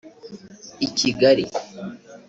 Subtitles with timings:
[0.85, 1.43] i Kigali